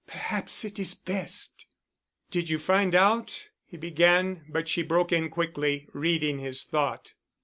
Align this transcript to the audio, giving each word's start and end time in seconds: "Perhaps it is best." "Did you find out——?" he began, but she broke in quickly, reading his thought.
"Perhaps 0.07 0.65
it 0.65 0.79
is 0.79 0.95
best." 0.95 1.67
"Did 2.31 2.49
you 2.49 2.57
find 2.57 2.95
out——?" 2.95 3.39
he 3.67 3.77
began, 3.77 4.45
but 4.49 4.67
she 4.67 4.81
broke 4.81 5.11
in 5.11 5.29
quickly, 5.29 5.87
reading 5.93 6.39
his 6.39 6.63
thought. 6.63 7.13